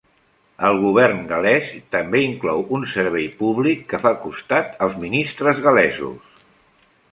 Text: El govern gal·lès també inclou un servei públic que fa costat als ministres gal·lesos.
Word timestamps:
El 0.69 0.77
govern 0.85 1.19
gal·lès 1.31 1.69
també 1.97 2.21
inclou 2.29 2.63
un 2.79 2.87
servei 2.95 3.29
públic 3.43 3.85
que 3.93 4.01
fa 4.07 4.15
costat 4.25 4.83
als 4.89 4.99
ministres 5.07 5.65
gal·lesos. 5.69 6.45